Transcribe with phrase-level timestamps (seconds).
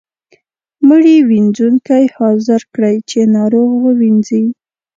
[0.87, 4.45] مړي وينځونکی حاضر کړئ چې ناروغ ووینځي.